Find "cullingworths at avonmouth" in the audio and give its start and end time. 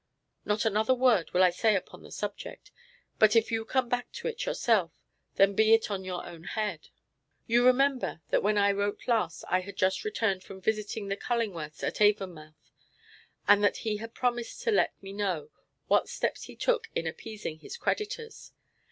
11.17-12.55